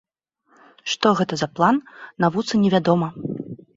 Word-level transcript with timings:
Што 0.93 1.11
гэта 1.21 1.33
за 1.41 1.49
план, 1.59 1.75
навуцы 2.25 2.53
не 2.63 2.69
вядома. 2.77 3.07